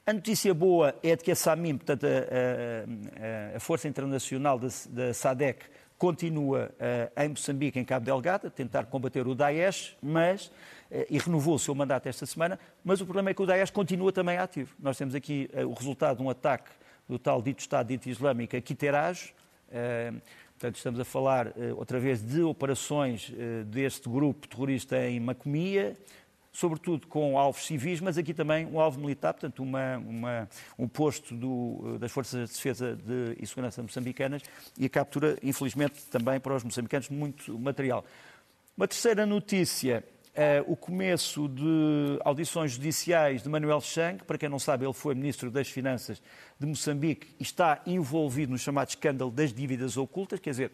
[0.08, 4.70] A notícia boa é de que a SAMIM, portanto, a, a, a Força Internacional da,
[4.88, 5.66] da SADEC,
[5.98, 11.18] continua uh, em Moçambique, em Cabo Delgado, a tentar combater o Daesh, mas, uh, e
[11.18, 14.38] renovou o seu mandato esta semana, mas o problema é que o Daesh continua também
[14.38, 14.74] ativo.
[14.80, 16.70] Nós temos aqui uh, o resultado de um ataque
[17.10, 19.34] do tal dito Estado dito Islâmico a Quiteraj,
[20.54, 23.32] portanto estamos a falar outra vez de operações
[23.66, 25.96] deste grupo terrorista em Macomia,
[26.58, 31.36] sobretudo com alvos civis, mas aqui também um alvo militar, portanto, uma, uma, um posto
[31.36, 34.42] do, das Forças de Defesa de, e Segurança moçambicanas
[34.76, 38.04] e a captura, infelizmente, também para os moçambicanos, muito material.
[38.76, 40.04] Uma terceira notícia
[40.38, 44.24] Uh, o começo de audições judiciais de Manuel Chang.
[44.24, 46.22] Para quem não sabe, ele foi Ministro das Finanças
[46.60, 50.40] de Moçambique e está envolvido no chamado escândalo das dívidas ocultas.
[50.40, 50.72] Quer dizer,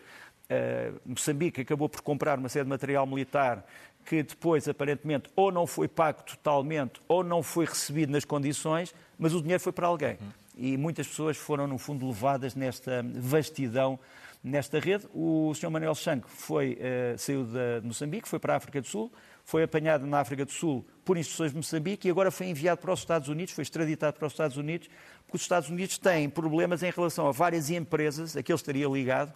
[0.49, 3.65] uh, Moçambique acabou por comprar uma série de material militar
[4.05, 9.33] que depois, aparentemente, ou não foi pago totalmente ou não foi recebido nas condições, mas
[9.33, 10.17] o dinheiro foi para alguém.
[10.55, 13.99] E muitas pessoas foram, no fundo, levadas nesta vastidão
[14.43, 15.07] nesta rede.
[15.13, 15.69] O Sr.
[15.69, 19.11] Manuel Chang foi, uh, saiu de Moçambique, foi para a África do Sul,
[19.45, 22.91] foi apanhado na África do Sul por instruções de Moçambique e agora foi enviado para
[22.91, 24.89] os Estados Unidos, foi extraditado para os Estados Unidos,
[25.25, 28.87] porque os Estados Unidos têm problemas em relação a várias empresas a que ele estaria
[28.87, 29.33] ligado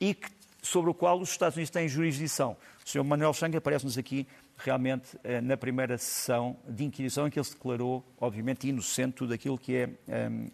[0.00, 0.28] e que,
[0.62, 2.56] sobre o qual os Estados Unidos têm jurisdição.
[2.86, 3.02] O Sr.
[3.02, 7.54] Manuel Chang aparece-nos aqui realmente eh, na primeira sessão de inquisição em que ele se
[7.54, 9.92] declarou, obviamente, inocente tudo aquilo que é um,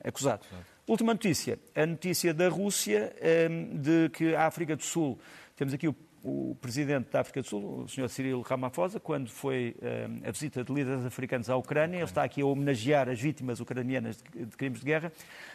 [0.02, 0.46] eh, acusado.
[0.86, 5.18] Última notícia, a notícia da Rússia, um, eh, de que a África do Sul,
[5.54, 8.08] temos aqui o o presidente da África do Sul, o Sr.
[8.08, 12.42] Cyril Ramaphosa, quando foi uh, a visita de líderes africanos à Ucrânia, ele está aqui
[12.42, 15.12] a homenagear as vítimas ucranianas de, de crimes de guerra,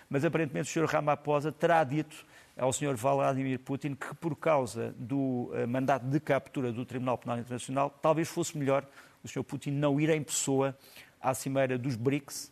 [0.09, 0.89] mas aparentemente o Sr.
[0.89, 2.25] Ramaphosa terá dito
[2.57, 2.95] ao Sr.
[2.95, 8.27] Vladimir Putin que, por causa do uh, mandato de captura do Tribunal Penal Internacional, talvez
[8.27, 8.87] fosse melhor
[9.23, 9.43] o Sr.
[9.43, 10.77] Putin não ir em pessoa
[11.21, 12.51] à cimeira dos BRICS,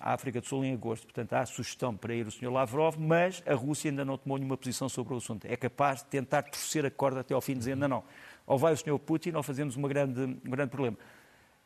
[0.00, 1.04] à África do Sul em agosto.
[1.04, 2.50] Portanto, há sugestão para ir o Sr.
[2.50, 5.46] Lavrov, mas a Rússia ainda não tomou nenhuma posição sobre o assunto.
[5.46, 8.04] É capaz de tentar torcer a corda até ao fim, dizendo não, não.
[8.46, 8.98] Ou vai o Sr.
[8.98, 10.98] Putin ou fazemos uma grande, um grande problema.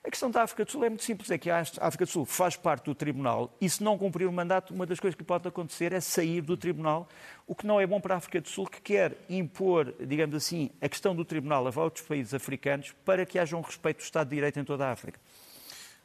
[0.04, 2.24] A questão da África do Sul é muito simples, é que a África do Sul
[2.24, 5.46] faz parte do Tribunal e se não cumprir o mandato, uma das coisas que pode
[5.46, 7.08] acontecer é sair do Tribunal,
[7.46, 10.70] o que não é bom para a África do Sul, que quer impor, digamos assim,
[10.80, 14.28] a questão do Tribunal a outros países africanos para que haja um respeito do Estado
[14.28, 15.20] de Direito em toda a África.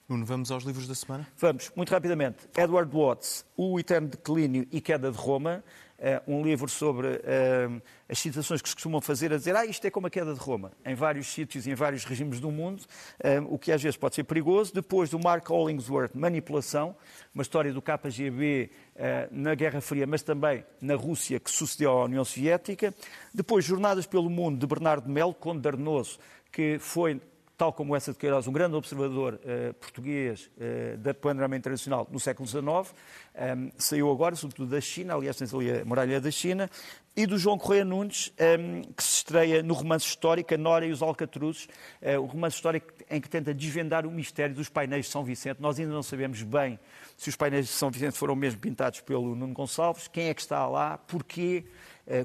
[0.07, 1.27] Nuno, vamos aos livros da semana?
[1.35, 2.47] Vamos, muito rapidamente.
[2.55, 5.63] Edward Watts, O Eterno Declínio e Queda de Roma,
[6.27, 9.89] um livro sobre uh, as situações que se costumam fazer a dizer ah, isto é
[9.89, 13.53] como a queda de Roma, em vários sítios e em vários regimes do mundo, uh,
[13.53, 14.73] o que às vezes pode ser perigoso.
[14.73, 16.95] Depois do Mark Hollingsworth, Manipulação,
[17.33, 18.69] uma história do KGB
[19.31, 22.93] na Guerra Fria, mas também na Rússia que sucedeu à União Soviética.
[23.33, 26.17] Depois Jornadas pelo Mundo, de Bernardo Melo, Conde Darnoso,
[26.51, 27.21] que foi
[27.57, 32.19] tal como essa de Queiroz, um grande observador uh, português uh, da panorama internacional no
[32.19, 32.83] século XIX, um,
[33.33, 36.69] ehm, saiu agora, sobretudo da China, aliás, tens ali a muralha da China,
[37.15, 40.85] e do João Correia Nunes, um, ehm, que se estreia no romance histórico A Nora
[40.85, 41.67] e os Alcatruzes,
[41.99, 45.59] uh, um romance histórico em que tenta desvendar o mistério dos painéis de São Vicente.
[45.59, 46.79] Nós ainda não sabemos bem
[47.17, 50.41] se os painéis de São Vicente foram mesmo pintados pelo Nuno Gonçalves, quem é que
[50.41, 51.65] está lá, porquê,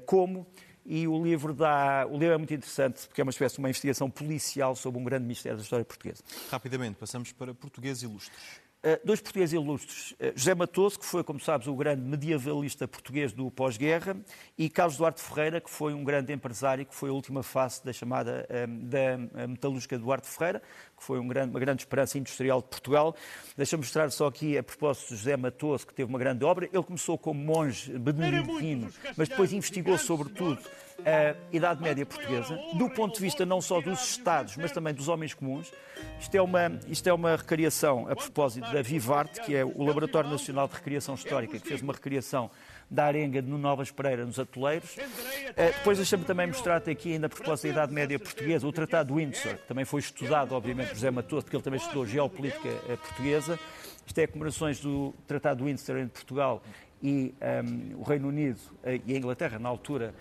[0.05, 0.47] como
[0.85, 3.69] e o livro, dá, o livro é muito interessante porque é uma espécie de uma
[3.69, 6.23] investigação policial sobre um grande mistério da história portuguesa.
[6.51, 8.63] Rapidamente, passamos para português ilustres.
[8.85, 10.11] Uh, dois portugueses ilustres.
[10.13, 14.17] Uh, José Matoso, que foi, como sabes, o grande medievalista português do pós-guerra,
[14.59, 17.93] e Carlos Duarte Ferreira, que foi um grande empresário, que foi a última face da
[17.93, 20.61] chamada um, da metalúrgica Duarte Ferreira,
[20.97, 23.15] que foi um grande, uma grande esperança industrial de Portugal.
[23.57, 26.69] Deixa-me mostrar só aqui, a propósito de José Matoso, que teve uma grande obra.
[26.73, 30.61] Ele começou como monge beneditino, mas depois investigou sobretudo
[31.05, 35.09] a Idade Média Portuguesa, do ponto de vista não só dos Estados, mas também dos
[35.09, 35.73] homens comuns.
[36.19, 40.31] Isto é uma, isto é uma recriação a propósito da Vivarte, que é o Laboratório
[40.31, 42.51] Nacional de Recriação Histórica, que fez uma recriação
[42.91, 44.97] da arenga de Novas Pereira nos Atoleiros.
[44.97, 49.15] Uh, depois deixa-me também mostrar-te aqui, ainda a propósito da Idade Média Portuguesa, o Tratado
[49.15, 52.69] de Windsor, que também foi estudado, obviamente, por José Matoso, porque ele também estudou geopolítica
[52.69, 53.59] uh, portuguesa.
[54.07, 56.63] Isto é comemorações do Tratado de Windsor entre Portugal
[57.03, 60.15] e um, o Reino Unido uh, e a Inglaterra, na altura,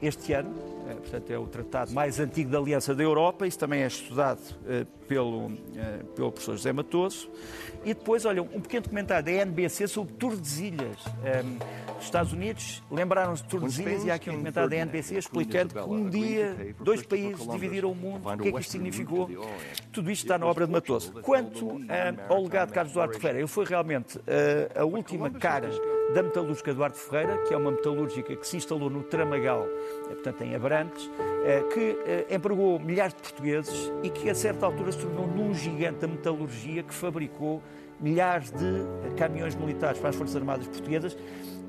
[0.00, 0.50] este ano.
[0.50, 3.46] Uh, portanto, é o tratado mais antigo da Aliança da Europa.
[3.46, 4.40] Isso também é estudado
[5.06, 5.50] pelo,
[6.14, 7.30] pelo professor José Matoso.
[7.84, 11.04] E depois, olha, um pequeno comentário da NBC sobre Tordesilhas.
[11.06, 11.58] Um,
[11.98, 15.80] os Estados Unidos lembraram-se de Tordesilhas e há aqui um comentário da NBC explicando que
[15.80, 19.28] um dia dois países dividiram o mundo, o que é que isto significou.
[19.92, 21.12] Tudo isto está na obra de Matoso.
[21.22, 21.80] Quanto
[22.28, 24.20] ao legado de Carlos Duarte Ferreira, ele foi realmente
[24.74, 25.70] a última cara
[26.14, 30.42] da metalúrgica Eduardo Ferreira, que é uma metalúrgica que se instalou no Tramagal, eh, portanto
[30.42, 31.10] em Abrantes,
[31.44, 35.54] eh, que eh, empregou milhares de portugueses e que a certa altura se tornou num
[35.54, 37.62] gigante da metalurgia que fabricou
[38.00, 41.16] milhares de caminhões militares para as Forças Armadas Portuguesas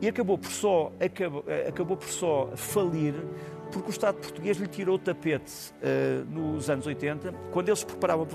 [0.02, 3.16] e acabou por só, acabou, acabou por só falir
[3.72, 7.86] porque o Estado português lhe tirou o tapete uh, nos anos 80, quando eles se
[7.86, 8.26] preparavam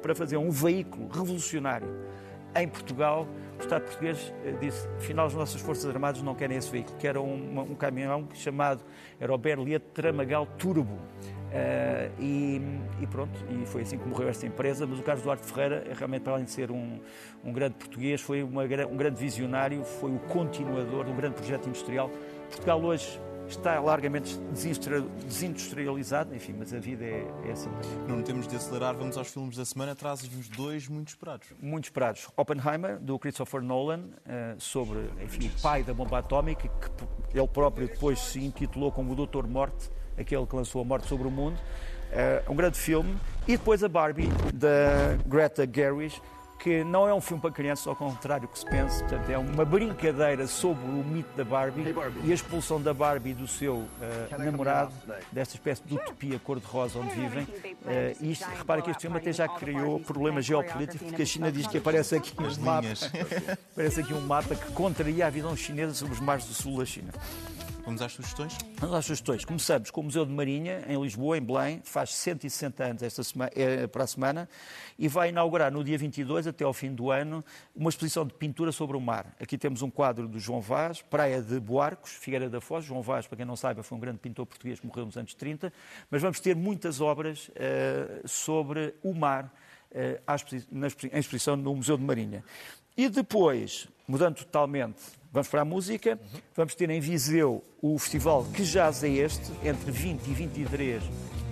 [0.00, 1.88] para fazer um veículo revolucionário
[2.54, 3.26] em Portugal,
[3.58, 7.06] o Estado português eh, disse, afinal, as nossas Forças Armadas não querem esse veículo, que
[7.06, 8.82] era um, um caminhão chamado,
[9.18, 10.98] era o Berliet Tramagal Turbo.
[11.50, 12.62] Uh, e,
[13.00, 14.86] e, pronto, e foi assim que morreu esta empresa.
[14.86, 17.00] Mas o Carlos Duarte Ferreira, realmente, para além de ser um,
[17.44, 21.68] um grande português, foi uma, um grande visionário, foi o continuador de um grande projeto
[21.68, 22.08] industrial.
[22.48, 23.20] Portugal hoje
[23.50, 24.38] está largamente
[25.26, 27.70] desindustrializado, enfim, mas a vida é, é assim.
[28.08, 31.48] Não temos de acelerar, vamos aos filmes da semana, trazes-nos dois muito esperados.
[31.60, 32.28] Muito esperados.
[32.36, 36.68] Oppenheimer, do Christopher Nolan, uh, sobre, enfim, o pai da bomba atómica,
[37.30, 41.08] que ele próprio depois se intitulou como o Doutor Morte, aquele que lançou a morte
[41.08, 41.58] sobre o mundo.
[42.10, 43.16] Uh, um grande filme.
[43.46, 46.20] E depois a Barbie, da Greta Gerwig,
[46.60, 49.64] que não é um filme para crianças, ao contrário que se pensa, portanto, é uma
[49.64, 52.20] brincadeira sobre o mito da Barbie, hey Barbie.
[52.22, 53.88] e a expulsão da Barbie do seu uh,
[54.38, 54.92] namorado,
[55.32, 57.44] desta espécie de utopia cor-de-rosa onde vivem.
[57.44, 61.50] Uh, e isto, repara que este filme até já criou problemas geopolíticos, porque a China
[61.50, 62.88] diz que aparece aqui um mapa,
[63.72, 66.84] aparece aqui um mapa que contraria a visão chinesa sobre os mares do sul da
[66.84, 67.10] China.
[67.90, 68.56] Vamos às sugestões?
[68.78, 69.44] Vamos às sugestões.
[69.44, 73.50] Começamos com o Museu de Marinha, em Lisboa, em Belém, faz 160 anos esta semana,
[73.52, 74.48] é, para a semana,
[74.96, 78.70] e vai inaugurar no dia 22, até ao fim do ano, uma exposição de pintura
[78.70, 79.34] sobre o mar.
[79.40, 82.84] Aqui temos um quadro do João Vaz, Praia de Boarcos, Figueira da Foz.
[82.84, 85.34] João Vaz, para quem não saiba, foi um grande pintor português que morreu nos anos
[85.34, 85.72] 30,
[86.08, 89.52] mas vamos ter muitas obras uh, sobre o mar
[89.90, 90.86] uh, na,
[91.18, 92.44] exposição no Museu de Marinha.
[92.96, 96.18] E depois, mudando totalmente Vamos para a música.
[96.56, 101.02] Vamos ter em Viseu o festival Que Jazz é Este, entre 20 e 23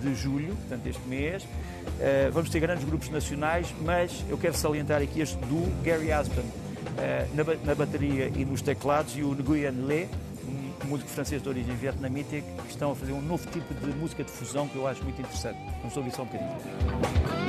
[0.01, 1.43] de julho, portanto, este mês.
[1.43, 6.43] Uh, vamos ter grandes grupos nacionais, mas eu quero salientar aqui este do Gary Aspen
[6.43, 10.09] uh, na, na, bateria e nos teclados e o Nguyen Le,
[10.45, 14.23] um músico francês de origem vietnamita, que estão a fazer um novo tipo de música
[14.23, 15.59] de fusão que eu acho muito interessante.
[15.79, 17.48] Vamos ouvir só um bocadinho.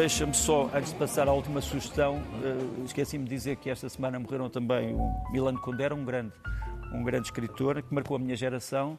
[0.00, 4.18] Deixa-me só, antes de passar à última sugestão, uh, esqueci-me de dizer que esta semana
[4.18, 6.32] morreram também o Milan Kundera, um grande,
[6.94, 8.98] um grande escritor que marcou a minha geração,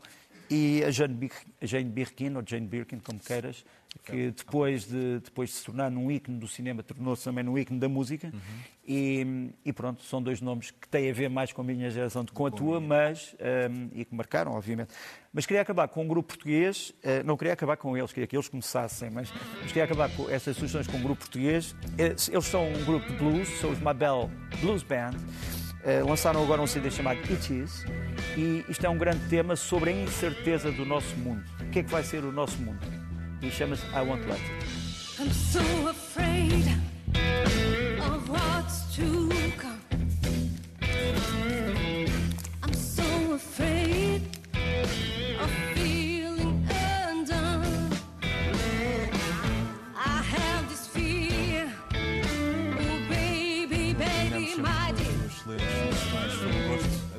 [0.51, 1.31] e a Jane, Bir
[1.61, 3.63] Jane Birkin, ou Jane Birkin, como queiras,
[4.03, 7.79] que depois de, depois de se tornar num ícone do cinema, tornou-se também num ícone
[7.79, 8.27] da música.
[8.33, 8.39] Uhum.
[8.85, 12.25] E, e, pronto, são dois nomes que têm a ver mais com a minha geração
[12.25, 13.33] do que com a tua, mas,
[13.71, 14.93] um, e que marcaram, obviamente.
[15.31, 18.35] Mas queria acabar com um grupo português, uh, não queria acabar com eles, queria que
[18.35, 19.31] eles começassem, mas,
[19.61, 21.73] mas queria acabar com essas sugestões com um grupo português.
[21.97, 24.29] Eles são um grupo de blues, são os Mabel
[24.59, 25.11] Blues Band.
[25.83, 27.85] Uh, lançaram agora um CD chamado It Is,
[28.37, 31.43] e isto é um grande tema sobre a incerteza do nosso mundo.
[31.59, 32.79] O que é que vai ser o nosso mundo?
[33.41, 35.21] E chama-se I Won't Let It.
[35.21, 36.90] I'm so afraid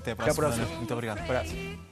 [0.04, 0.30] baby, my dear.
[0.30, 0.76] Até para a semana.
[0.76, 1.18] Muito obrigado.
[1.20, 1.91] Abraço.